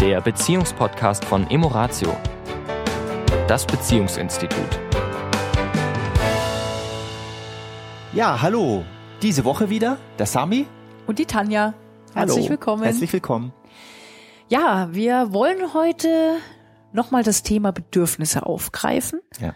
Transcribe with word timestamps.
der 0.00 0.22
Beziehungspodcast 0.22 1.26
von 1.26 1.46
Emoratio, 1.50 2.16
das 3.46 3.66
Beziehungsinstitut. 3.66 4.80
Ja, 8.14 8.40
hallo. 8.40 8.82
Diese 9.20 9.44
Woche 9.44 9.68
wieder 9.68 9.98
der 10.18 10.24
Sami. 10.24 10.64
Und 11.06 11.18
die 11.18 11.26
Tanja. 11.26 11.74
Herzlich 12.14 12.46
hallo. 12.46 12.48
willkommen. 12.48 12.82
Herzlich 12.82 13.12
willkommen. 13.12 13.52
Ja, 14.48 14.88
wir 14.90 15.34
wollen 15.34 15.74
heute 15.74 16.36
nochmal 16.94 17.22
das 17.22 17.42
Thema 17.42 17.70
Bedürfnisse 17.70 18.46
aufgreifen. 18.46 19.20
Ja. 19.38 19.54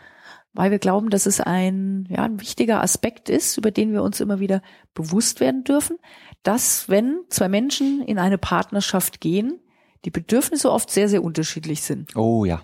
Weil 0.53 0.71
wir 0.71 0.79
glauben, 0.79 1.09
dass 1.09 1.25
es 1.25 1.41
ein, 1.41 2.07
ja, 2.11 2.23
ein 2.23 2.39
wichtiger 2.39 2.83
Aspekt 2.83 3.31
ist, 3.31 3.57
über 3.57 3.71
den 3.71 3.95
wir 3.95 4.03
uns 4.03 4.21
immer 4.21 4.41
wieder 4.41 4.61
bewusst 4.93 5.41
werden 5.41 5.65
dürfen, 5.65 5.97
dass 6.43 6.91
wenn 6.91 7.21
zwei 7.31 7.49
Menschen 7.49 8.03
in 8.03 8.19
eine 8.19 8.37
Partnerschaft 8.37 9.23
gehen, 9.23 9.59
die 10.05 10.11
Bedürfnisse 10.11 10.71
oft 10.71 10.91
sehr, 10.91 11.09
sehr 11.09 11.23
unterschiedlich 11.23 11.83
sind. 11.83 12.15
Oh 12.17 12.45
ja. 12.45 12.63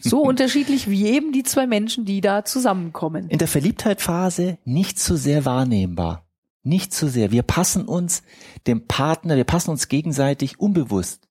so 0.00 0.20
unterschiedlich 0.20 0.90
wie 0.90 1.06
eben 1.06 1.32
die 1.32 1.42
zwei 1.42 1.66
Menschen, 1.66 2.04
die 2.04 2.20
da 2.20 2.44
zusammenkommen. 2.44 3.28
In 3.30 3.38
der 3.38 3.48
Verliebtheitphase 3.48 4.58
nicht 4.64 4.98
so 4.98 5.16
sehr 5.16 5.44
wahrnehmbar. 5.44 6.26
Nicht 6.62 6.92
so 6.92 7.08
sehr. 7.08 7.30
Wir 7.30 7.42
passen 7.42 7.86
uns 7.86 8.22
dem 8.66 8.86
Partner, 8.86 9.36
wir 9.36 9.44
passen 9.44 9.70
uns 9.70 9.88
gegenseitig 9.88 10.60
unbewusst. 10.60 11.28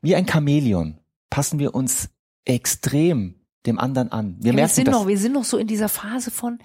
Wie 0.00 0.14
ein 0.14 0.28
Chamäleon 0.28 1.00
passen 1.28 1.58
wir 1.58 1.74
uns 1.74 2.10
extrem 2.44 3.40
dem 3.66 3.78
anderen 3.78 4.12
an. 4.12 4.36
Wir 4.38 4.52
ja, 4.52 4.56
merken 4.56 4.70
wir 4.70 4.74
sind 4.74 4.88
das. 4.88 4.94
noch, 4.94 5.08
wir 5.08 5.18
sind 5.18 5.32
noch 5.32 5.44
so 5.44 5.58
in 5.58 5.66
dieser 5.66 5.88
Phase 5.88 6.30
von, 6.30 6.58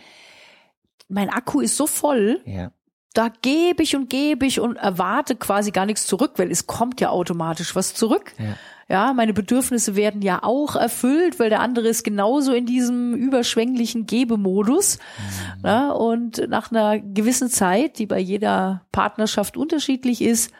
mein 1.07 1.29
Akku 1.29 1.61
ist 1.61 1.77
so 1.77 1.87
voll, 1.87 2.41
ja. 2.45 2.71
Da 3.15 3.31
gebe 3.41 3.81
ich 3.81 3.95
und 3.95 4.09
gebe 4.09 4.45
ich 4.45 4.59
und 4.59 4.75
erwarte 4.75 5.35
quasi 5.35 5.71
gar 5.71 5.85
nichts 5.85 6.05
zurück, 6.05 6.33
weil 6.35 6.51
es 6.51 6.67
kommt 6.67 7.01
ja 7.01 7.09
automatisch 7.09 7.75
was 7.75 7.93
zurück. 7.93 8.33
Ja. 8.37 8.55
Ja, 8.87 9.13
meine 9.13 9.33
Bedürfnisse 9.33 9.95
werden 9.95 10.21
ja 10.21 10.43
auch 10.43 10.75
erfüllt, 10.75 11.39
weil 11.39 11.49
der 11.49 11.61
andere 11.61 11.87
ist 11.87 12.03
genauso 12.03 12.53
in 12.53 12.67
diesem 12.67 13.15
überschwänglichen 13.15 14.05
Gebemodus. 14.05 14.99
Mhm. 14.99 15.65
Ja, 15.65 15.91
und 15.91 16.47
nach 16.49 16.71
einer 16.71 16.99
gewissen 16.99 17.49
Zeit, 17.49 17.97
die 17.97 18.05
bei 18.05 18.19
jeder 18.19 18.85
Partnerschaft 18.91 19.57
unterschiedlich 19.57 20.21
ist, 20.21 20.51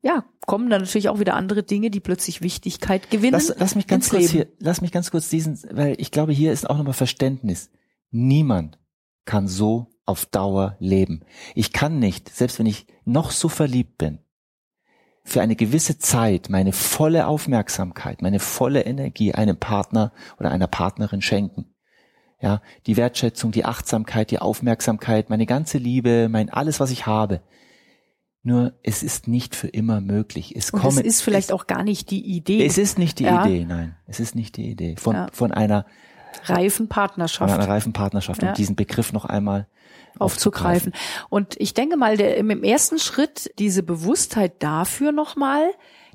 ja, 0.00 0.24
kommen 0.46 0.70
dann 0.70 0.80
natürlich 0.80 1.10
auch 1.10 1.20
wieder 1.20 1.34
andere 1.34 1.62
Dinge, 1.62 1.90
die 1.90 2.00
plötzlich 2.00 2.40
Wichtigkeit 2.40 3.10
gewinnen. 3.10 3.32
Lass, 3.32 3.54
lass 3.58 3.74
mich 3.74 3.86
ganz 3.86 4.08
kurz 4.08 4.30
hier, 4.30 4.46
lass 4.58 4.80
mich 4.80 4.92
ganz 4.92 5.10
kurz 5.10 5.28
diesen, 5.28 5.60
weil 5.70 5.96
ich 5.98 6.10
glaube, 6.10 6.32
hier 6.32 6.52
ist 6.52 6.68
auch 6.68 6.78
nochmal 6.78 6.94
Verständnis. 6.94 7.68
Niemand 8.10 8.78
kann 9.26 9.46
so 9.46 9.88
auf 10.10 10.26
Dauer 10.26 10.76
leben. 10.78 11.24
Ich 11.54 11.72
kann 11.72 11.98
nicht, 11.98 12.28
selbst 12.28 12.58
wenn 12.58 12.66
ich 12.66 12.86
noch 13.04 13.30
so 13.30 13.48
verliebt 13.48 13.96
bin, 13.98 14.18
für 15.24 15.40
eine 15.40 15.56
gewisse 15.56 15.98
Zeit 15.98 16.48
meine 16.50 16.72
volle 16.72 17.26
Aufmerksamkeit, 17.26 18.22
meine 18.22 18.40
volle 18.40 18.82
Energie 18.82 19.32
einem 19.34 19.56
Partner 19.56 20.12
oder 20.38 20.50
einer 20.50 20.66
Partnerin 20.66 21.22
schenken. 21.22 21.74
Ja, 22.42 22.62
die 22.86 22.96
Wertschätzung, 22.96 23.52
die 23.52 23.66
Achtsamkeit, 23.66 24.30
die 24.30 24.38
Aufmerksamkeit, 24.38 25.28
meine 25.28 25.44
ganze 25.44 25.76
Liebe, 25.76 26.28
mein 26.30 26.48
alles, 26.48 26.80
was 26.80 26.90
ich 26.90 27.06
habe. 27.06 27.42
Nur 28.42 28.72
es 28.82 29.02
ist 29.02 29.28
nicht 29.28 29.54
für 29.54 29.68
immer 29.68 30.00
möglich. 30.00 30.56
Es 30.56 30.72
kommen, 30.72 30.98
es 30.98 31.04
ist 31.04 31.20
vielleicht 31.20 31.50
es, 31.50 31.54
auch 31.54 31.66
gar 31.66 31.84
nicht 31.84 32.10
die 32.10 32.24
Idee. 32.24 32.64
Es 32.64 32.78
ist 32.78 32.98
nicht 32.98 33.18
die 33.18 33.24
ja. 33.24 33.44
Idee, 33.44 33.66
nein. 33.66 33.96
Es 34.06 34.20
ist 34.20 34.34
nicht 34.34 34.56
die 34.56 34.70
Idee 34.70 34.96
von 34.96 35.14
Ja. 35.14 35.26
von 35.32 35.52
einer 35.52 35.84
reifen 36.44 36.86
von 36.86 36.88
Partnerschaft. 36.88 37.52
einer 37.52 37.68
reifen 37.68 37.92
Partnerschaft, 37.92 38.42
Ja. 38.42 38.48
um 38.48 38.54
diesen 38.54 38.76
Begriff 38.76 39.12
noch 39.12 39.24
einmal 39.24 39.66
aufzugreifen. 40.18 40.92
Und 41.28 41.54
ich 41.58 41.74
denke 41.74 41.96
mal, 41.96 42.16
der, 42.16 42.36
im 42.36 42.62
ersten 42.62 42.98
Schritt 42.98 43.50
diese 43.58 43.82
Bewusstheit 43.82 44.62
dafür 44.62 45.12
nochmal, 45.12 45.70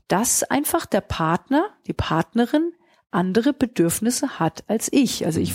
dass 0.08 0.44
einfach 0.44 0.86
der 0.86 1.02
Partner, 1.02 1.66
die 1.88 1.94
Partnerin 1.94 2.74
andere 3.12 3.54
Bedürfnisse 3.54 4.40
hat 4.40 4.64
als 4.68 4.90
ich. 4.92 5.26
Also 5.26 5.40
ich 5.40 5.54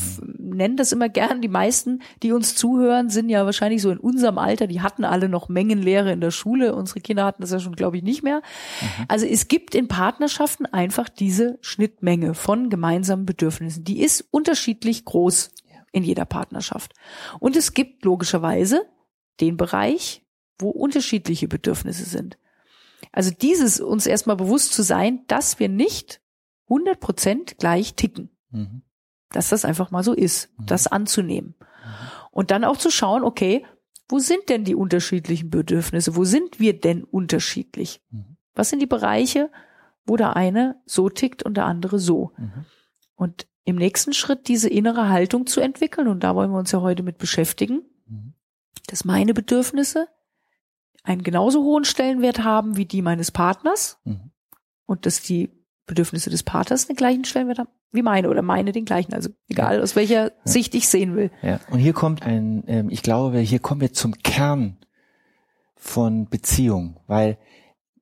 f- 0.60 0.70
nenne 0.70 0.76
das 0.76 0.92
immer 0.92 1.08
gern, 1.08 1.40
die 1.40 1.48
meisten, 1.48 2.02
die 2.22 2.32
uns 2.32 2.54
zuhören, 2.54 3.08
sind 3.10 3.28
ja 3.28 3.44
wahrscheinlich 3.44 3.82
so 3.82 3.90
in 3.90 3.98
unserem 3.98 4.38
Alter, 4.38 4.66
die 4.66 4.80
hatten 4.80 5.04
alle 5.04 5.28
noch 5.28 5.48
Mengenlehre 5.48 6.12
in 6.12 6.20
der 6.20 6.30
Schule. 6.30 6.74
Unsere 6.74 7.00
Kinder 7.00 7.24
hatten 7.24 7.42
das 7.42 7.50
ja 7.50 7.60
schon, 7.60 7.76
glaube 7.76 7.96
ich, 7.96 8.02
nicht 8.02 8.22
mehr. 8.22 8.42
Also 9.08 9.26
es 9.26 9.48
gibt 9.48 9.74
in 9.74 9.88
Partnerschaften 9.88 10.66
einfach 10.66 11.08
diese 11.08 11.58
Schnittmenge 11.60 12.34
von 12.34 12.70
gemeinsamen 12.70 13.26
Bedürfnissen. 13.26 13.84
Die 13.84 14.00
ist 14.00 14.26
unterschiedlich 14.30 15.04
groß 15.04 15.50
in 15.92 16.04
jeder 16.04 16.24
Partnerschaft. 16.24 16.92
Und 17.40 17.56
es 17.56 17.74
gibt 17.74 18.04
logischerweise 18.04 18.82
den 19.40 19.56
Bereich, 19.56 20.24
wo 20.58 20.70
unterschiedliche 20.70 21.48
Bedürfnisse 21.48 22.04
sind. 22.04 22.38
Also 23.12 23.30
dieses 23.30 23.80
uns 23.80 24.06
erstmal 24.06 24.36
bewusst 24.36 24.72
zu 24.72 24.82
sein, 24.82 25.24
dass 25.26 25.58
wir 25.58 25.68
nicht 25.68 26.20
100 26.68 27.00
Prozent 27.00 27.58
gleich 27.58 27.94
ticken. 27.94 28.30
Mhm. 28.50 28.82
Dass 29.32 29.48
das 29.48 29.64
einfach 29.64 29.90
mal 29.90 30.02
so 30.02 30.12
ist, 30.12 30.50
das 30.58 30.86
anzunehmen. 30.86 31.54
Und 32.30 32.50
dann 32.50 32.64
auch 32.64 32.76
zu 32.76 32.90
schauen, 32.90 33.22
okay, 33.22 33.64
wo 34.08 34.18
sind 34.18 34.48
denn 34.48 34.64
die 34.64 34.74
unterschiedlichen 34.74 35.50
Bedürfnisse? 35.50 36.16
Wo 36.16 36.24
sind 36.24 36.58
wir 36.58 36.78
denn 36.78 37.04
unterschiedlich? 37.04 38.02
Mhm. 38.10 38.36
Was 38.54 38.70
sind 38.70 38.80
die 38.80 38.86
Bereiche, 38.86 39.50
wo 40.04 40.16
der 40.16 40.34
eine 40.36 40.80
so 40.84 41.08
tickt 41.08 41.44
und 41.44 41.56
der 41.56 41.66
andere 41.66 41.98
so? 41.98 42.32
Mhm. 42.36 42.64
Und 43.14 43.46
im 43.64 43.76
nächsten 43.76 44.12
Schritt 44.12 44.48
diese 44.48 44.68
innere 44.68 45.08
Haltung 45.08 45.46
zu 45.46 45.60
entwickeln, 45.60 46.08
und 46.08 46.24
da 46.24 46.34
wollen 46.34 46.50
wir 46.50 46.58
uns 46.58 46.72
ja 46.72 46.80
heute 46.80 47.02
mit 47.04 47.18
beschäftigen, 47.18 47.82
Mhm. 48.08 48.34
dass 48.88 49.04
meine 49.04 49.34
Bedürfnisse 49.34 50.08
einen 51.04 51.22
genauso 51.22 51.62
hohen 51.62 51.84
Stellenwert 51.84 52.42
haben 52.42 52.76
wie 52.76 52.86
die 52.86 53.02
meines 53.02 53.30
Partners 53.30 54.00
Mhm. 54.04 54.32
und 54.86 55.06
dass 55.06 55.22
die 55.22 55.50
Bedürfnisse 55.90 56.30
des 56.30 56.44
Partners 56.44 56.86
den 56.86 56.96
gleichen 56.96 57.24
Stellenwert 57.24 57.58
haben 57.58 57.68
wie 57.92 58.02
meine 58.02 58.30
oder 58.30 58.42
meine 58.42 58.72
den 58.72 58.84
gleichen. 58.84 59.12
Also 59.12 59.30
egal 59.48 59.82
aus 59.82 59.96
welcher 59.96 60.30
Sicht 60.44 60.74
ich 60.74 60.88
sehen 60.88 61.16
will. 61.16 61.30
Ja. 61.42 61.58
Und 61.70 61.80
hier 61.80 61.92
kommt 61.92 62.22
ein, 62.22 62.62
ähm, 62.68 62.88
ich 62.90 63.02
glaube, 63.02 63.40
hier 63.40 63.58
kommen 63.58 63.80
wir 63.80 63.92
zum 63.92 64.14
Kern 64.22 64.76
von 65.74 66.28
Beziehung, 66.28 67.00
weil 67.08 67.36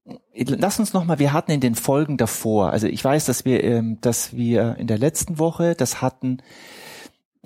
äh, 0.05 0.45
lass 0.47 0.79
uns 0.79 0.93
noch 0.93 1.05
mal, 1.05 1.19
wir 1.19 1.33
hatten 1.33 1.51
in 1.51 1.61
den 1.61 1.75
Folgen 1.75 2.19
davor, 2.19 2.71
also 2.71 2.87
ich 2.87 3.03
weiß, 3.03 3.25
dass 3.25 3.45
wir, 3.45 3.65
ähm, 3.65 3.99
dass 4.03 4.35
wir 4.35 4.77
in 4.77 4.87
der 4.87 4.99
letzten 4.99 5.39
Woche 5.39 5.75
das 5.75 6.03
hatten 6.03 6.39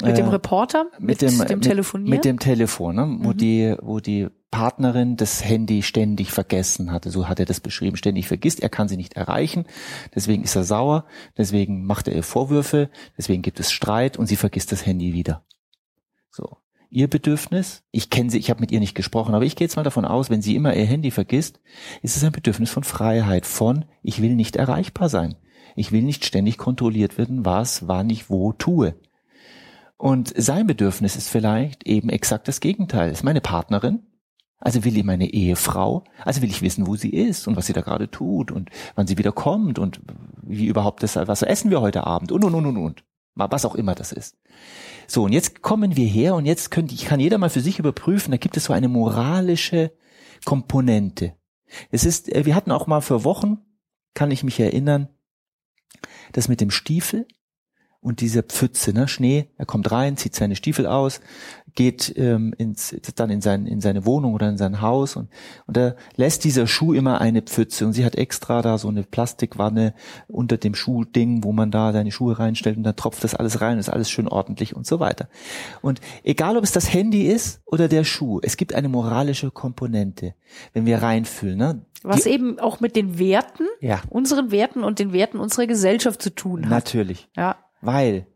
Mit 0.02 0.18
dem 0.18 0.26
äh, 0.26 0.30
Reporter, 0.30 0.86
mit, 0.98 1.22
dem, 1.22 1.38
mit, 1.38 1.62
Telefonieren. 1.62 2.10
Mit 2.10 2.24
dem 2.24 2.40
Telefon, 2.40 2.96
ne? 2.96 3.18
wo 3.20 3.30
Mhm. 3.30 3.36
die, 3.36 3.76
wo 3.80 4.00
die 4.00 4.28
Partnerin 4.52 5.16
das 5.16 5.44
Handy 5.44 5.82
ständig 5.82 6.30
vergessen 6.30 6.92
hatte. 6.92 7.10
So 7.10 7.26
hat 7.26 7.40
er 7.40 7.46
das 7.46 7.58
beschrieben, 7.58 7.96
ständig 7.96 8.28
vergisst. 8.28 8.60
Er 8.60 8.68
kann 8.68 8.86
sie 8.86 8.98
nicht 8.98 9.14
erreichen. 9.14 9.64
Deswegen 10.14 10.44
ist 10.44 10.54
er 10.54 10.62
sauer. 10.62 11.06
Deswegen 11.36 11.84
macht 11.84 12.06
er 12.06 12.14
ihr 12.14 12.22
Vorwürfe. 12.22 12.90
Deswegen 13.18 13.42
gibt 13.42 13.58
es 13.58 13.72
Streit 13.72 14.16
und 14.18 14.26
sie 14.26 14.36
vergisst 14.36 14.70
das 14.70 14.86
Handy 14.86 15.14
wieder. 15.14 15.44
So. 16.30 16.58
Ihr 16.90 17.08
Bedürfnis, 17.08 17.82
ich 17.90 18.10
kenne 18.10 18.30
sie, 18.30 18.38
ich 18.38 18.50
habe 18.50 18.60
mit 18.60 18.70
ihr 18.70 18.78
nicht 18.78 18.94
gesprochen, 18.94 19.34
aber 19.34 19.46
ich 19.46 19.56
gehe 19.56 19.64
jetzt 19.64 19.76
mal 19.76 19.82
davon 19.82 20.04
aus, 20.04 20.28
wenn 20.28 20.42
sie 20.42 20.54
immer 20.54 20.76
ihr 20.76 20.84
Handy 20.84 21.10
vergisst, 21.10 21.58
ist 22.02 22.18
es 22.18 22.22
ein 22.22 22.32
Bedürfnis 22.32 22.70
von 22.70 22.84
Freiheit, 22.84 23.46
von 23.46 23.86
ich 24.02 24.20
will 24.20 24.34
nicht 24.34 24.56
erreichbar 24.56 25.08
sein. 25.08 25.36
Ich 25.74 25.90
will 25.92 26.02
nicht 26.02 26.26
ständig 26.26 26.58
kontrolliert 26.58 27.16
werden, 27.16 27.46
was, 27.46 27.88
wann 27.88 28.10
ich 28.10 28.28
wo 28.28 28.52
tue. 28.52 28.94
Und 29.96 30.34
sein 30.36 30.66
Bedürfnis 30.66 31.16
ist 31.16 31.30
vielleicht 31.30 31.86
eben 31.86 32.10
exakt 32.10 32.46
das 32.46 32.60
Gegenteil. 32.60 33.10
Ist 33.10 33.24
meine 33.24 33.40
Partnerin, 33.40 34.00
also 34.64 34.84
will 34.84 34.96
ich 34.96 35.02
meine 35.02 35.28
Ehefrau, 35.32 36.04
also 36.24 36.40
will 36.40 36.48
ich 36.48 36.62
wissen, 36.62 36.86
wo 36.86 36.94
sie 36.94 37.10
ist 37.10 37.48
und 37.48 37.56
was 37.56 37.66
sie 37.66 37.72
da 37.72 37.80
gerade 37.80 38.08
tut 38.08 38.52
und 38.52 38.70
wann 38.94 39.08
sie 39.08 39.18
wieder 39.18 39.32
kommt 39.32 39.80
und 39.80 40.00
wie 40.40 40.66
überhaupt 40.66 41.02
das, 41.02 41.16
was 41.16 41.42
essen 41.42 41.70
wir 41.70 41.80
heute 41.80 42.06
Abend 42.06 42.30
und 42.30 42.44
und 42.44 42.54
und 42.54 42.66
und 42.66 42.76
und. 42.76 43.04
Was 43.34 43.64
auch 43.64 43.74
immer 43.74 43.94
das 43.96 44.12
ist. 44.12 44.36
So, 45.08 45.24
und 45.24 45.32
jetzt 45.32 45.62
kommen 45.62 45.96
wir 45.96 46.06
her 46.06 46.36
und 46.36 46.46
jetzt 46.46 46.70
könnte, 46.70 46.94
ich 46.94 47.06
kann 47.06 47.18
jeder 47.18 47.38
mal 47.38 47.50
für 47.50 47.60
sich 47.60 47.80
überprüfen, 47.80 48.30
da 48.30 48.36
gibt 48.36 48.56
es 48.56 48.64
so 48.64 48.72
eine 48.72 48.88
moralische 48.88 49.90
Komponente. 50.44 51.34
Es 51.90 52.04
ist, 52.04 52.32
äh, 52.32 52.44
wir 52.46 52.54
hatten 52.54 52.70
auch 52.70 52.86
mal 52.86 53.00
für 53.00 53.24
Wochen, 53.24 53.58
kann 54.14 54.30
ich 54.30 54.44
mich 54.44 54.60
erinnern, 54.60 55.08
das 56.32 56.48
mit 56.48 56.60
dem 56.60 56.70
Stiefel 56.70 57.26
und 58.02 58.20
dieser 58.20 58.42
Pfütze, 58.42 58.92
ne, 58.92 59.08
Schnee, 59.08 59.48
er 59.56 59.64
kommt 59.66 59.90
rein, 59.92 60.16
zieht 60.16 60.34
seine 60.34 60.56
Stiefel 60.56 60.86
aus, 60.86 61.20
geht 61.74 62.12
ähm, 62.18 62.52
ins, 62.58 62.94
dann 63.14 63.30
in, 63.30 63.40
sein, 63.40 63.64
in 63.66 63.80
seine 63.80 64.04
Wohnung 64.04 64.34
oder 64.34 64.46
in 64.50 64.58
sein 64.58 64.82
Haus 64.82 65.16
und, 65.16 65.30
und 65.66 65.74
da 65.76 65.94
lässt 66.16 66.44
dieser 66.44 66.66
Schuh 66.66 66.92
immer 66.92 67.22
eine 67.22 67.40
Pfütze 67.40 67.86
und 67.86 67.94
sie 67.94 68.04
hat 68.04 68.14
extra 68.16 68.60
da 68.60 68.76
so 68.76 68.88
eine 68.88 69.04
Plastikwanne 69.04 69.94
unter 70.28 70.58
dem 70.58 70.74
Schuhding, 70.74 71.44
wo 71.44 71.52
man 71.52 71.70
da 71.70 71.92
seine 71.94 72.12
Schuhe 72.12 72.38
reinstellt 72.38 72.76
und 72.76 72.82
dann 72.82 72.96
tropft 72.96 73.24
das 73.24 73.34
alles 73.34 73.62
rein, 73.62 73.78
ist 73.78 73.88
alles 73.88 74.10
schön 74.10 74.28
ordentlich 74.28 74.76
und 74.76 74.86
so 74.86 75.00
weiter. 75.00 75.28
Und 75.80 76.00
egal, 76.24 76.58
ob 76.58 76.64
es 76.64 76.72
das 76.72 76.92
Handy 76.92 77.22
ist 77.26 77.62
oder 77.64 77.88
der 77.88 78.04
Schuh, 78.04 78.40
es 78.42 78.58
gibt 78.58 78.74
eine 78.74 78.90
moralische 78.90 79.50
Komponente, 79.50 80.34
wenn 80.74 80.84
wir 80.84 81.02
reinfühlen. 81.02 81.56
Ne? 81.56 81.86
Was 82.02 82.24
Die- 82.24 82.30
eben 82.30 82.58
auch 82.58 82.80
mit 82.80 82.96
den 82.96 83.18
Werten, 83.18 83.64
Ja. 83.80 84.02
unseren 84.10 84.50
Werten 84.50 84.82
und 84.84 84.98
den 84.98 85.12
Werten 85.14 85.38
unserer 85.38 85.66
Gesellschaft 85.66 86.20
zu 86.20 86.34
tun 86.34 86.64
hat. 86.64 86.70
Natürlich, 86.70 87.28
Ja. 87.34 87.56
Weil 87.82 88.26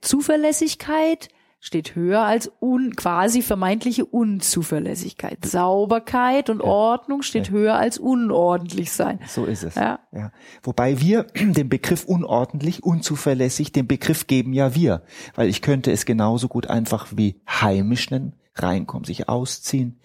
Zuverlässigkeit, 0.00 1.28
steht 1.58 1.96
höher 1.96 2.20
als 2.22 2.52
un, 2.60 2.94
quasi 2.94 3.42
vermeintliche 3.42 4.04
Unzuverlässigkeit. 4.04 5.44
Sauberkeit 5.44 6.48
und 6.48 6.60
Ja. 6.60 6.66
Ordnung 6.66 7.22
steht 7.22 7.48
Ja. 7.48 7.52
höher 7.54 7.74
als 7.76 7.98
unordentlich 7.98 8.92
sein. 8.92 9.18
So 9.26 9.46
ist 9.46 9.64
es. 9.64 9.74
Ja. 9.74 9.98
Ja. 10.12 10.30
Wobei 10.62 11.00
wir 11.00 11.24
den 11.34 11.68
Begriff 11.68 12.04
unordentlich, 12.04 12.84
unzuverlässig, 12.84 13.72
den 13.72 13.88
Begriff 13.88 14.28
geben 14.28 14.52
ja 14.52 14.74
wir. 14.76 15.02
Weil 15.34 15.48
ich 15.48 15.60
könnte 15.60 15.90
es 15.90 16.04
genauso 16.06 16.46
gut 16.46 16.68
einfach 16.68 17.08
wie 17.16 17.40
heimisch 17.48 18.10
nennen, 18.10 18.36
reinkommen, 18.54 19.04
sich 19.04 19.28
ausziehen. 19.28 20.00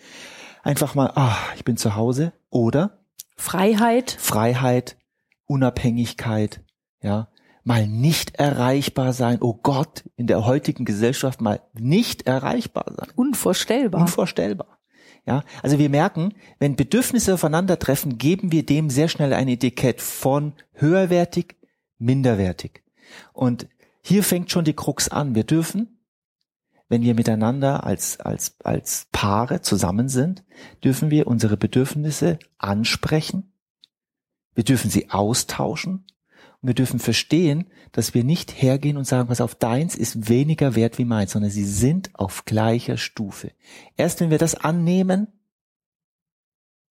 Einfach 0.64 0.96
mal, 0.96 1.12
ah, 1.16 1.38
ich 1.56 1.64
bin 1.64 1.78
zu 1.78 1.96
Hause. 1.96 2.34
Oder 2.50 3.00
Freiheit, 3.38 4.10
Freiheit, 4.20 4.98
Unabhängigkeit, 5.46 6.62
ja, 7.02 7.28
mal 7.64 7.88
nicht 7.88 8.36
erreichbar 8.36 9.14
sein. 9.14 9.38
Oh 9.42 9.54
Gott, 9.54 10.04
in 10.16 10.28
der 10.28 10.46
heutigen 10.46 10.86
Gesellschaft 10.86 11.42
mal 11.42 11.62
nicht 11.74 12.28
erreichbar 12.28 12.94
sein. 12.98 13.10
unvorstellbar. 13.16 14.02
Unvorstellbar. 14.02 14.80
Ja, 15.26 15.44
also 15.62 15.78
wir 15.78 15.90
merken, 15.90 16.34
wenn 16.58 16.76
Bedürfnisse 16.76 17.36
aufeinandertreffen, 17.36 18.18
geben 18.18 18.52
wir 18.52 18.66
dem 18.66 18.90
sehr 18.90 19.08
schnell 19.08 19.34
ein 19.34 19.48
Etikett 19.48 20.02
von 20.02 20.54
höherwertig, 20.74 21.58
minderwertig. 22.00 22.84
Und 23.34 23.68
hier 24.02 24.24
fängt 24.24 24.50
schon 24.50 24.66
die 24.66 24.74
Krux 24.74 25.10
an. 25.10 25.36
Wir 25.36 25.44
dürfen, 25.44 26.00
wenn 26.90 27.04
wir 27.04 27.14
miteinander 27.14 27.84
als, 27.84 28.20
als, 28.20 28.56
als 28.64 29.08
Paare 29.12 29.62
zusammen 29.62 30.10
sind, 30.10 30.44
dürfen 30.84 31.12
wir 31.12 31.28
unsere 31.28 31.56
Bedürfnisse 31.56 32.40
ansprechen. 32.58 33.54
Wir 34.56 34.64
dürfen 34.64 34.90
sie 34.90 35.12
austauschen. 35.12 36.06
Und 36.62 36.68
wir 36.68 36.76
dürfen 36.76 37.00
verstehen, 37.00 37.66
dass 37.92 38.14
wir 38.14 38.24
nicht 38.24 38.62
hergehen 38.62 38.98
und 38.98 39.06
sagen, 39.06 39.30
was 39.30 39.42
auf 39.42 39.56
deins 39.56 39.96
ist 39.96 40.30
weniger 40.30 40.76
wert 40.76 40.98
wie 40.98 41.06
meins, 41.06 41.32
sondern 41.32 41.52
sie 41.52 41.66
sind 41.66 42.12
auf 42.14 42.46
gleicher 42.46 42.98
Stufe. 42.98 43.52
Erst 43.98 44.22
wenn 44.22 44.30
wir 44.30 44.38
das 44.38 44.56
annehmen, 44.56 45.28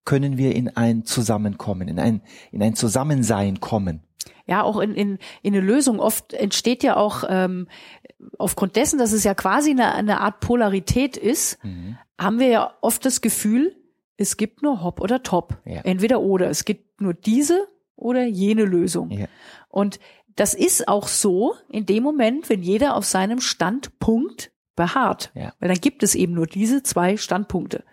können 0.06 0.38
wir 0.38 0.56
in 0.56 0.70
ein 0.70 1.04
Zusammenkommen, 1.04 1.90
in 1.90 2.00
ein, 2.00 2.22
in 2.54 2.64
ein 2.64 2.76
Zusammensein 2.76 3.60
kommen. 3.60 4.04
Ja, 4.46 4.64
auch 4.64 4.80
in, 4.80 4.94
in, 4.94 5.20
in 5.44 5.54
eine 5.54 5.60
Lösung. 5.60 6.00
Oft 6.00 6.32
entsteht 6.32 6.82
ja 6.82 6.96
auch 6.96 7.26
ähm, 7.28 7.68
aufgrund 8.38 8.78
dessen, 8.78 8.98
dass 8.98 9.12
es 9.12 9.26
ja 9.26 9.34
quasi 9.34 9.72
eine, 9.72 9.94
eine 9.94 10.22
Art 10.22 10.40
Polarität 10.40 11.18
ist, 11.18 11.60
haben 12.18 12.40
wir 12.40 12.48
ja 12.48 12.74
oft 12.80 13.04
das 13.06 13.20
Gefühl, 13.20 13.76
es 14.16 14.38
gibt 14.38 14.64
nur 14.64 14.82
Hop 14.82 15.02
oder 15.02 15.24
Top. 15.24 15.58
Ja. 15.66 15.82
Entweder 15.82 16.22
oder. 16.22 16.50
Es 16.50 16.66
gibt 16.66 17.02
nur 17.02 17.14
diese 17.14 17.68
oder 17.98 18.24
jene 18.24 18.64
Lösung. 18.64 19.12
Ja. 19.12 19.28
Und 19.68 20.00
das 20.38 20.54
ist 20.54 20.88
auch 20.88 21.08
so 21.10 21.56
in 21.68 21.86
dem 21.86 22.04
Moment, 22.04 22.50
wenn 22.50 22.62
jeder 22.62 22.96
auf 22.96 23.04
seinem 23.04 23.42
Standpunkt 23.42 24.52
beharrt. 24.76 25.32
Ja. 25.34 25.54
Weil 25.60 25.70
dann 25.70 25.82
gibt 25.82 26.04
es 26.04 26.16
eben 26.16 26.34
nur 26.34 26.48
diese 26.48 26.84
zwei 26.84 27.18
Standpunkte. 27.18 27.84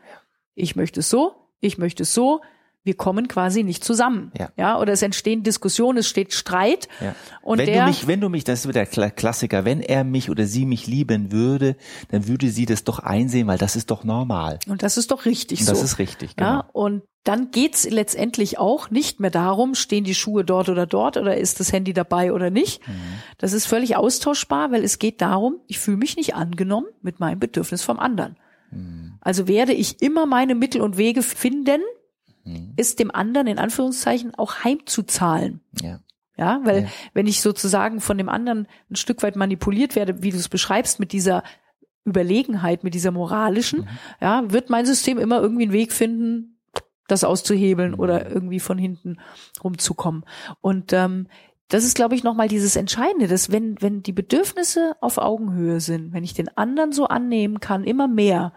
Ich 0.54 0.76
möchte 0.76 1.00
es 1.00 1.10
so, 1.10 1.34
ich 1.58 1.78
möchte 1.78 2.04
es 2.04 2.14
so. 2.14 2.40
Wir 2.84 2.94
kommen 2.94 3.28
quasi 3.28 3.62
nicht 3.62 3.82
zusammen. 3.82 4.30
Ja. 4.38 4.50
ja 4.56 4.78
oder 4.78 4.92
es 4.92 5.00
entstehen 5.02 5.42
Diskussionen, 5.42 5.98
es 5.98 6.08
steht 6.08 6.34
Streit. 6.34 6.86
Ja. 7.00 7.14
Und 7.42 7.58
wenn 7.58 7.66
der, 7.66 7.84
du 7.84 7.88
mich, 7.90 8.06
wenn 8.06 8.20
du 8.20 8.28
mich, 8.28 8.44
das 8.44 8.60
ist 8.60 8.68
wieder 8.68 8.84
der 8.84 8.92
Kla- 8.92 9.10
Klassiker, 9.10 9.64
wenn 9.64 9.80
er 9.80 10.04
mich 10.04 10.28
oder 10.30 10.44
sie 10.46 10.66
mich 10.66 10.86
lieben 10.86 11.32
würde, 11.32 11.76
dann 12.10 12.28
würde 12.28 12.50
sie 12.50 12.66
das 12.66 12.84
doch 12.84 12.98
einsehen, 12.98 13.46
weil 13.46 13.56
das 13.58 13.74
ist 13.74 13.90
doch 13.90 14.04
normal. 14.04 14.58
und 14.68 14.82
das 14.82 14.98
ist 14.98 15.10
doch 15.10 15.24
richtig 15.24 15.60
Und 15.60 15.66
so. 15.66 15.72
das 15.72 15.82
ist 15.82 15.98
richtig, 15.98 16.36
genau. 16.36 16.48
Ja, 16.50 16.68
und 16.74 17.02
dann 17.22 17.50
geht's 17.52 17.88
letztendlich 17.88 18.58
auch 18.58 18.90
nicht 18.90 19.18
mehr 19.18 19.30
darum, 19.30 19.74
stehen 19.74 20.04
die 20.04 20.14
Schuhe 20.14 20.44
dort 20.44 20.68
oder 20.68 20.84
dort 20.86 21.16
oder 21.16 21.38
ist 21.38 21.58
das 21.58 21.72
Handy 21.72 21.94
dabei 21.94 22.34
oder 22.34 22.50
nicht. 22.50 22.86
Mhm. 22.86 22.92
Das 23.38 23.54
ist 23.54 23.64
völlig 23.64 23.96
austauschbar, 23.96 24.72
weil 24.72 24.84
es 24.84 24.98
geht 24.98 25.22
darum, 25.22 25.56
ich 25.66 25.78
fühle 25.78 25.96
mich 25.96 26.16
nicht 26.18 26.34
angenommen 26.34 26.88
mit 27.00 27.20
meinem 27.20 27.38
Bedürfnis 27.38 27.82
vom 27.82 27.98
anderen. 27.98 28.36
Mhm. 28.70 29.14
Also 29.22 29.48
werde 29.48 29.72
ich 29.72 30.02
immer 30.02 30.26
meine 30.26 30.54
Mittel 30.54 30.82
und 30.82 30.98
Wege 30.98 31.22
finden, 31.22 31.80
Mhm. 32.44 32.72
ist 32.76 32.98
dem 32.98 33.10
anderen 33.10 33.46
in 33.46 33.58
Anführungszeichen 33.58 34.34
auch 34.34 34.64
heimzuzahlen. 34.64 35.60
Ja. 35.80 36.00
Ja, 36.36 36.60
weil 36.64 36.82
Ja. 36.82 36.88
wenn 37.14 37.26
ich 37.26 37.40
sozusagen 37.40 38.00
von 38.00 38.18
dem 38.18 38.28
anderen 38.28 38.66
ein 38.90 38.96
Stück 38.96 39.22
weit 39.22 39.36
manipuliert 39.36 39.94
werde, 39.96 40.22
wie 40.22 40.30
du 40.30 40.36
es 40.36 40.48
beschreibst, 40.48 40.98
mit 41.00 41.12
dieser 41.12 41.42
Überlegenheit, 42.04 42.84
mit 42.84 42.94
dieser 42.94 43.12
moralischen, 43.12 43.80
Mhm. 43.80 43.88
ja, 44.20 44.42
wird 44.52 44.68
mein 44.68 44.84
System 44.84 45.18
immer 45.18 45.40
irgendwie 45.40 45.62
einen 45.62 45.72
Weg 45.72 45.92
finden, 45.92 46.58
das 47.08 47.24
auszuhebeln 47.24 47.92
Mhm. 47.92 48.00
oder 48.00 48.28
irgendwie 48.30 48.60
von 48.60 48.78
hinten 48.78 49.18
rumzukommen. 49.62 50.24
Und 50.60 50.92
ähm, 50.92 51.28
das 51.68 51.84
ist, 51.84 51.94
glaube 51.94 52.14
ich, 52.14 52.24
nochmal 52.24 52.48
dieses 52.48 52.76
Entscheidende, 52.76 53.26
dass 53.26 53.50
wenn, 53.50 53.80
wenn 53.80 54.02
die 54.02 54.12
Bedürfnisse 54.12 54.96
auf 55.00 55.16
Augenhöhe 55.18 55.80
sind, 55.80 56.12
wenn 56.12 56.24
ich 56.24 56.34
den 56.34 56.54
anderen 56.56 56.92
so 56.92 57.06
annehmen 57.06 57.60
kann, 57.60 57.84
immer 57.84 58.06
mehr, 58.08 58.52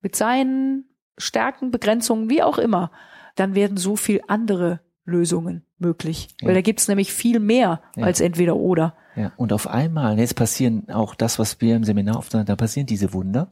mit 0.00 0.16
seinen 0.16 0.84
Stärken, 1.16 1.70
Begrenzungen, 1.70 2.28
wie 2.30 2.42
auch 2.42 2.58
immer, 2.58 2.90
dann 3.36 3.54
werden 3.54 3.76
so 3.76 3.96
viel 3.96 4.20
andere 4.28 4.80
Lösungen 5.04 5.66
möglich. 5.78 6.28
Ja. 6.40 6.48
Weil 6.48 6.54
da 6.54 6.60
gibt's 6.60 6.88
nämlich 6.88 7.12
viel 7.12 7.40
mehr 7.40 7.82
Ja. 7.96 8.04
als 8.04 8.20
entweder 8.20 8.56
oder. 8.56 8.96
Ja, 9.16 9.32
und 9.36 9.52
auf 9.52 9.68
einmal, 9.68 10.18
jetzt 10.18 10.34
passieren 10.34 10.88
auch 10.90 11.14
das, 11.14 11.38
was 11.38 11.60
wir 11.60 11.76
im 11.76 11.84
Seminar 11.84 12.18
oft 12.18 12.32
sagen, 12.32 12.46
da 12.46 12.56
passieren 12.56 12.86
diese 12.86 13.12
Wunder, 13.12 13.50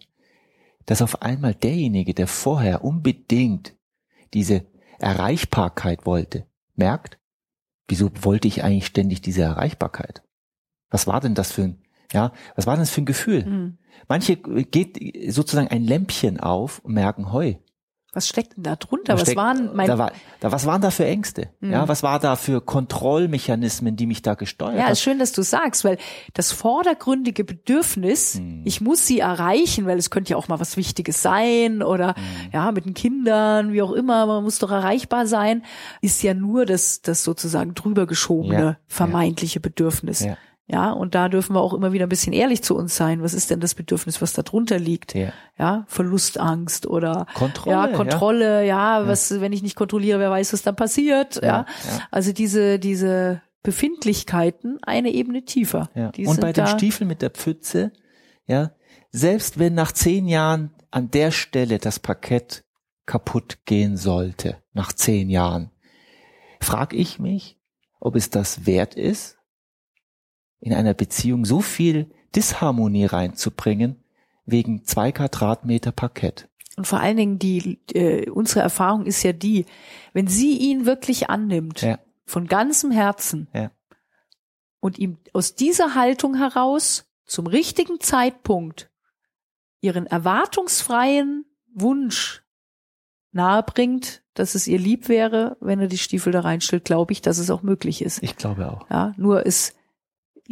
dass 0.86 1.02
auf 1.02 1.22
einmal 1.22 1.54
derjenige, 1.54 2.14
der 2.14 2.26
vorher 2.26 2.82
unbedingt 2.84 3.76
diese 4.34 4.64
Erreichbarkeit 4.98 6.06
wollte, 6.06 6.46
merkt, 6.74 7.18
wieso 7.86 8.10
wollte 8.22 8.48
ich 8.48 8.64
eigentlich 8.64 8.86
ständig 8.86 9.20
diese 9.20 9.42
Erreichbarkeit? 9.42 10.22
Was 10.90 11.06
war 11.06 11.20
denn 11.20 11.34
das 11.34 11.52
für 11.52 11.62
ein, 11.62 11.82
ja, 12.12 12.32
was 12.56 12.66
war 12.66 12.74
denn 12.74 12.82
das 12.82 12.90
für 12.90 13.02
ein 13.02 13.06
Gefühl? 13.06 13.44
Hm. 13.44 13.78
Manche 14.08 14.36
geht 14.36 14.98
sozusagen 15.32 15.68
ein 15.68 15.84
Lämpchen 15.84 16.40
auf 16.40 16.80
und 16.80 16.94
merken, 16.94 17.32
heu, 17.32 17.54
Was 18.14 18.28
steckt 18.28 18.56
denn 18.56 18.62
da 18.64 18.76
drunter? 18.76 19.14
Was 19.14 19.22
steckt- 19.22 19.38
waren 19.38 19.74
mein 19.74 19.86
da 19.86 19.96
war, 19.96 20.12
da, 20.40 20.52
was 20.52 20.66
waren 20.66 20.82
da 20.82 20.90
für 20.90 21.06
Ängste? 21.06 21.48
Mhm. 21.60 21.72
Ja, 21.72 21.88
was 21.88 22.02
war 22.02 22.18
da 22.18 22.36
für 22.36 22.60
Kontrollmechanismen, 22.60 23.96
die 23.96 24.06
mich 24.06 24.22
da 24.22 24.34
gesteuert 24.34 24.76
Ja, 24.76 24.84
haben? 24.84 24.92
ist 24.92 25.00
schön, 25.02 25.18
dass 25.18 25.32
du 25.32 25.42
sagst, 25.42 25.84
weil 25.84 25.98
das 26.34 26.52
vordergründige 26.52 27.44
Bedürfnis, 27.44 28.34
Hm. 28.34 28.62
ich 28.64 28.80
muss 28.80 29.06
sie 29.06 29.20
erreichen, 29.20 29.86
weil 29.86 29.98
es 29.98 30.10
könnte 30.10 30.30
ja 30.32 30.36
auch 30.36 30.48
mal 30.48 30.60
was 30.60 30.76
Wichtiges 30.76 31.22
sein 31.22 31.82
oder 31.82 32.08
Hm. 32.16 32.22
ja, 32.52 32.72
mit 32.72 32.84
den 32.84 32.94
Kindern, 32.94 33.72
wie 33.72 33.82
auch 33.82 33.92
immer, 33.92 34.26
man 34.26 34.42
muss 34.42 34.58
doch 34.58 34.70
erreichbar 34.70 35.26
sein, 35.26 35.62
ist 36.00 36.22
ja 36.22 36.34
nur 36.34 36.66
das, 36.66 37.02
das 37.02 37.22
sozusagen 37.24 37.74
drüber 37.74 38.06
geschobene, 38.06 38.62
Ja, 38.62 38.76
vermeintliche 38.88 39.60
Bedürfnis. 39.60 40.20
Ja. 40.20 40.36
Ja, 40.66 40.92
und 40.92 41.14
da 41.14 41.28
dürfen 41.28 41.54
wir 41.54 41.60
auch 41.60 41.74
immer 41.74 41.92
wieder 41.92 42.06
ein 42.06 42.08
bisschen 42.08 42.32
ehrlich 42.32 42.62
zu 42.62 42.76
uns 42.76 42.96
sein. 42.96 43.22
Was 43.22 43.34
ist 43.34 43.50
denn 43.50 43.60
das 43.60 43.74
Bedürfnis, 43.74 44.22
was 44.22 44.32
da 44.32 44.42
drunter 44.42 44.78
liegt? 44.78 45.14
Ja. 45.14 45.32
Ja, 45.58 45.84
Verlustangst 45.88 46.86
oder 46.86 47.26
Kontrolle, 47.34 47.76
ja, 47.76 47.88
ja. 47.88 47.96
Kontrolle, 47.96 48.66
ja, 48.66 49.06
was, 49.06 49.40
wenn 49.40 49.52
ich 49.52 49.62
nicht 49.62 49.76
kontrolliere, 49.76 50.18
wer 50.20 50.30
weiß, 50.30 50.52
was 50.52 50.62
dann 50.62 50.76
passiert, 50.76 51.36
ja. 51.36 51.42
Ja, 51.42 51.66
ja. 51.66 52.00
Also 52.10 52.32
diese, 52.32 52.78
diese 52.78 53.42
Befindlichkeiten 53.62 54.78
eine 54.82 55.10
Ebene 55.10 55.44
tiefer. 55.44 55.90
Ja. 55.94 56.10
Die 56.12 56.26
Und 56.26 56.40
bei 56.40 56.52
den 56.52 56.64
da, 56.64 56.70
Stiefeln 56.70 57.08
mit 57.08 57.22
der 57.22 57.30
Pfütze, 57.30 57.92
ja, 58.46 58.72
selbst 59.10 59.58
wenn 59.58 59.74
nach 59.74 59.92
zehn 59.92 60.26
Jahren 60.26 60.72
an 60.90 61.10
der 61.10 61.30
Stelle 61.32 61.78
das 61.78 61.98
Parkett 61.98 62.64
kaputt 63.04 63.58
gehen 63.66 63.96
sollte, 63.96 64.58
nach 64.72 64.92
zehn 64.92 65.28
Jahren, 65.28 65.70
frage 66.60 66.96
ich 66.96 67.18
mich, 67.18 67.58
ob 68.00 68.16
es 68.16 68.30
das 68.30 68.66
wert 68.66 68.94
ist, 68.94 69.38
in 70.62 70.72
einer 70.72 70.94
Beziehung 70.94 71.44
so 71.44 71.60
viel 71.60 72.10
Disharmonie 72.34 73.04
reinzubringen, 73.04 73.96
wegen 74.46 74.84
zwei 74.84 75.12
Quadratmeter 75.12 75.92
Parkett. 75.92 76.48
Und 76.76 76.86
vor 76.86 77.00
allen 77.00 77.18
Dingen 77.18 77.38
die, 77.38 77.80
äh, 77.92 78.30
unsere 78.30 78.60
Erfahrung 78.60 79.04
ist 79.04 79.22
ja 79.22 79.32
die, 79.34 79.66
wenn 80.14 80.28
sie 80.28 80.56
ihn 80.56 80.86
wirklich 80.86 81.28
annimmt, 81.28 81.82
Ja. 81.82 81.98
von 82.24 82.46
ganzem 82.46 82.90
Herzen, 82.90 83.48
Ja. 83.52 83.70
und 84.80 84.98
ihm 84.98 85.18
aus 85.34 85.54
dieser 85.54 85.94
Haltung 85.94 86.34
heraus 86.36 87.04
zum 87.26 87.46
richtigen 87.46 88.00
Zeitpunkt 88.00 88.88
ihren 89.80 90.06
erwartungsfreien 90.06 91.44
Wunsch 91.74 92.42
nahebringt, 93.32 94.22
dass 94.34 94.54
es 94.54 94.66
ihr 94.66 94.78
lieb 94.78 95.08
wäre, 95.08 95.56
wenn 95.60 95.80
er 95.80 95.88
die 95.88 95.98
Stiefel 95.98 96.32
da 96.32 96.40
reinstellt, 96.40 96.84
glaube 96.84 97.12
ich, 97.12 97.20
dass 97.22 97.38
es 97.38 97.50
auch 97.50 97.62
möglich 97.62 98.00
ist. 98.02 98.22
Ich 98.22 98.36
glaube 98.36 98.70
auch. 98.70 98.88
Ja, 98.90 99.12
nur 99.16 99.44
ist 99.44 99.74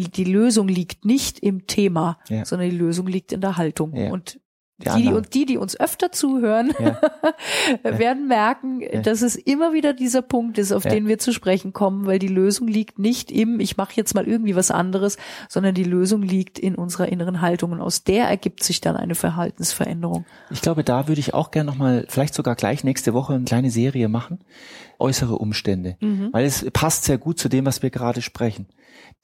die 0.09 0.25
Lösung 0.25 0.69
liegt 0.69 1.05
nicht 1.05 1.39
im 1.41 1.67
Thema, 1.67 2.19
Ja. 2.29 2.45
sondern 2.45 2.71
die 2.71 2.77
Lösung 2.77 3.07
liegt 3.07 3.33
in 3.33 3.41
der 3.41 3.57
Haltung. 3.57 3.95
Ja. 3.95 4.11
Und 4.11 4.41
Die 4.81 5.03
die, 5.03 5.09
die, 5.13 5.31
die, 5.31 5.47
die 5.47 5.57
uns 5.59 5.79
öfter 5.79 6.11
zuhören, 6.13 6.73
Ja. 6.79 6.99
werden 7.83 8.27
merken, 8.29 8.83
dass 9.03 9.23
es 9.23 9.37
immer 9.37 9.73
wieder 9.73 9.93
dieser 9.93 10.23
Punkt 10.23 10.59
ist, 10.59 10.73
auf 10.73 10.85
Ja. 10.85 10.91
den 10.91 11.07
wir 11.07 11.19
zu 11.19 11.33
sprechen 11.33 11.73
kommen, 11.73 12.07
weil 12.07 12.19
die 12.19 12.29
Lösung 12.29 12.67
liegt 12.69 12.99
nicht 12.99 13.31
im, 13.31 13.61
ich 13.61 13.77
mache 13.77 13.93
jetzt 13.97 14.15
mal 14.15 14.27
irgendwie 14.27 14.57
was 14.57 14.71
anderes, 14.71 15.17
sondern 15.49 15.75
die 15.75 15.85
Lösung 15.85 16.23
liegt 16.23 16.59
in 16.59 16.75
unserer 16.75 17.09
inneren 17.09 17.41
Haltung 17.41 17.73
und 17.73 17.81
aus 17.81 18.05
der 18.05 18.27
ergibt 18.29 18.63
sich 18.63 18.81
dann 18.81 18.97
eine 18.97 19.15
Verhaltensveränderung. 19.15 20.25
Ich 20.51 20.63
glaube, 20.63 20.85
da 20.85 21.09
würde 21.09 21.21
ich 21.21 21.35
auch 21.35 21.51
gerne 21.51 21.71
nochmal, 21.71 22.07
vielleicht 22.09 22.35
sogar 22.35 22.55
gleich 22.55 22.85
nächste 22.85 23.13
Woche 23.15 23.35
eine 23.35 23.45
kleine 23.45 23.71
Serie 23.71 24.09
machen. 24.09 24.41
Äußere 24.99 25.37
Umstände. 25.37 25.97
Weil 26.33 26.45
es 26.45 26.67
passt 26.73 27.05
sehr 27.05 27.17
gut 27.19 27.39
zu 27.39 27.49
dem, 27.49 27.65
was 27.67 27.83
wir 27.83 27.91
gerade 27.91 28.21
sprechen. 28.23 28.67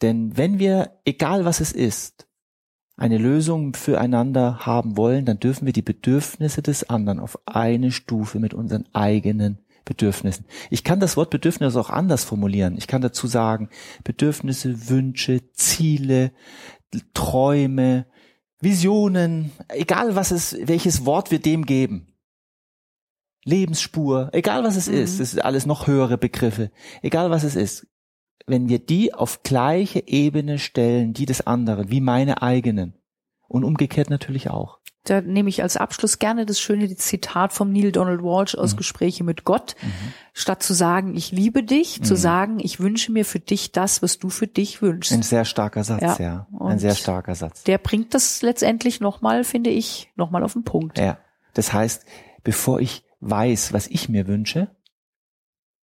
Denn 0.02 0.36
wenn 0.36 0.58
wir, 0.58 0.92
egal 1.04 1.44
was 1.44 1.60
es 1.60 1.72
ist, 1.72 2.25
eine 2.96 3.18
Lösung 3.18 3.74
füreinander 3.74 4.60
haben 4.64 4.96
wollen, 4.96 5.26
dann 5.26 5.38
dürfen 5.38 5.66
wir 5.66 5.72
die 5.72 5.82
Bedürfnisse 5.82 6.62
des 6.62 6.88
anderen 6.88 7.20
auf 7.20 7.38
eine 7.46 7.92
Stufe 7.92 8.38
mit 8.38 8.54
unseren 8.54 8.86
eigenen 8.94 9.58
Bedürfnissen. 9.84 10.46
Ich 10.70 10.82
kann 10.82 10.98
das 10.98 11.16
Wort 11.16 11.30
Bedürfnis 11.30 11.76
auch 11.76 11.90
anders 11.90 12.24
formulieren. 12.24 12.76
Ich 12.78 12.86
kann 12.86 13.02
dazu 13.02 13.26
sagen, 13.26 13.68
Bedürfnisse, 14.02 14.88
Wünsche, 14.88 15.52
Ziele, 15.52 16.32
Träume, 17.12 18.06
Visionen, 18.60 19.52
egal 19.68 20.16
was 20.16 20.30
es, 20.30 20.56
welches 20.62 21.04
Wort 21.04 21.30
wir 21.30 21.38
dem 21.38 21.66
geben. 21.66 22.14
Lebensspur, 23.44 24.30
egal 24.32 24.64
was 24.64 24.76
es 24.76 24.88
mhm. 24.88 24.94
ist, 24.94 25.20
das 25.20 25.32
sind 25.32 25.44
alles 25.44 25.66
noch 25.66 25.86
höhere 25.86 26.18
Begriffe, 26.18 26.72
egal 27.02 27.30
was 27.30 27.44
es 27.44 27.54
ist 27.54 27.86
wenn 28.46 28.68
wir 28.68 28.78
die 28.78 29.14
auf 29.14 29.42
gleiche 29.42 30.06
Ebene 30.06 30.58
stellen, 30.58 31.12
die 31.12 31.26
des 31.26 31.46
anderen, 31.46 31.90
wie 31.90 32.00
meine 32.00 32.42
eigenen. 32.42 32.94
Und 33.48 33.64
umgekehrt 33.64 34.10
natürlich 34.10 34.50
auch. 34.50 34.78
Da 35.04 35.20
nehme 35.20 35.48
ich 35.48 35.62
als 35.62 35.76
Abschluss 35.76 36.18
gerne 36.18 36.46
das 36.46 36.58
schöne 36.58 36.94
Zitat 36.96 37.52
vom 37.52 37.72
Neil 37.72 37.92
Donald 37.92 38.22
Walsh 38.22 38.56
aus 38.56 38.72
mhm. 38.72 38.78
Gespräche 38.78 39.22
mit 39.22 39.44
Gott. 39.44 39.76
Mhm. 39.80 40.12
Statt 40.32 40.64
zu 40.64 40.74
sagen, 40.74 41.14
ich 41.14 41.30
liebe 41.30 41.62
dich, 41.62 42.00
mhm. 42.00 42.04
zu 42.04 42.16
sagen, 42.16 42.58
ich 42.58 42.80
wünsche 42.80 43.12
mir 43.12 43.24
für 43.24 43.38
dich 43.38 43.70
das, 43.70 44.02
was 44.02 44.18
du 44.18 44.30
für 44.30 44.48
dich 44.48 44.82
wünschst. 44.82 45.12
Ein 45.12 45.22
sehr 45.22 45.44
starker 45.44 45.84
Satz, 45.84 46.18
ja. 46.18 46.18
ja. 46.18 46.46
Ein 46.58 46.80
sehr 46.80 46.96
starker 46.96 47.36
Satz. 47.36 47.62
Der 47.62 47.78
bringt 47.78 48.14
das 48.14 48.42
letztendlich 48.42 49.00
nochmal, 49.00 49.44
finde 49.44 49.70
ich, 49.70 50.10
nochmal 50.16 50.42
auf 50.42 50.54
den 50.54 50.64
Punkt. 50.64 50.98
Ja. 50.98 51.18
Das 51.54 51.72
heißt, 51.72 52.04
bevor 52.42 52.80
ich 52.80 53.04
weiß, 53.20 53.72
was 53.72 53.86
ich 53.86 54.08
mir 54.08 54.26
wünsche, 54.26 54.75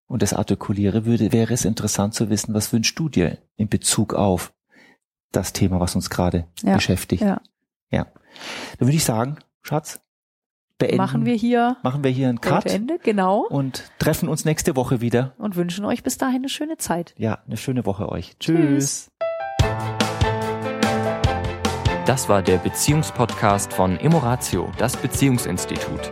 und 0.07 0.21
das 0.21 0.33
artikuliere, 0.33 1.05
würde, 1.05 1.31
wäre 1.31 1.53
es 1.53 1.65
interessant 1.65 2.13
zu 2.13 2.29
wissen, 2.29 2.53
was 2.53 2.71
wünschst 2.71 2.97
du 2.97 3.09
dir 3.09 3.37
in 3.55 3.69
Bezug 3.69 4.13
auf 4.13 4.53
das 5.31 5.53
Thema, 5.53 5.79
was 5.79 5.95
uns 5.95 6.09
gerade 6.09 6.45
ja, 6.61 6.75
beschäftigt. 6.75 7.23
Ja. 7.23 7.41
ja. 7.89 8.05
Dann 8.77 8.87
würde 8.87 8.95
ich 8.95 9.03
sagen, 9.03 9.37
Schatz, 9.61 9.99
beenden. 10.77 10.97
Machen 10.97 11.25
wir 11.25 11.35
hier. 11.35 11.77
Machen 11.83 12.03
wir 12.03 12.11
hier 12.11 12.29
einen 12.29 12.41
Cut. 12.41 12.65
Ende, 12.65 12.99
genau. 12.99 13.45
Und 13.47 13.83
treffen 13.99 14.29
uns 14.29 14.45
nächste 14.45 14.75
Woche 14.75 15.01
wieder. 15.01 15.33
Und 15.37 15.55
wünschen 15.55 15.85
euch 15.85 16.03
bis 16.03 16.17
dahin 16.17 16.37
eine 16.37 16.49
schöne 16.49 16.77
Zeit. 16.77 17.13
Ja, 17.17 17.39
eine 17.45 17.57
schöne 17.57 17.85
Woche 17.85 18.09
euch. 18.09 18.37
Tschüss. 18.39 19.09
Tschüss. 19.09 19.09
Das 22.05 22.27
war 22.27 22.41
der 22.41 22.57
Beziehungspodcast 22.57 23.71
von 23.71 23.97
Emoratio, 23.97 24.69
das 24.77 24.97
Beziehungsinstitut. 24.97 26.11